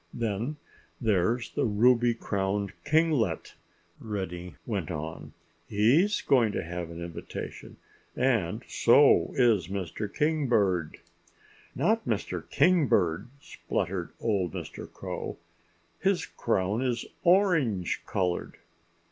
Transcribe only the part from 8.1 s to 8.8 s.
And